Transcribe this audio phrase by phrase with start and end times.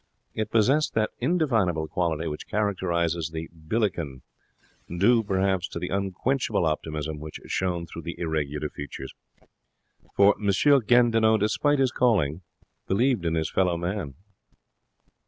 [0.33, 4.23] It possessed that indefinable quality which characterizes the Billiken,
[4.89, 9.13] due, perhaps, to the unquenchable optimism which shone through the irregular features;
[10.15, 10.49] for M.
[10.87, 12.41] Gandinot, despite his calling,
[12.87, 14.15] believed in his fellow man.